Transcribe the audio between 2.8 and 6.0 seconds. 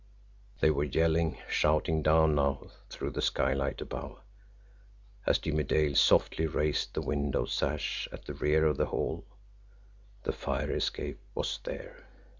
through the sky light above, as Jimmie Dale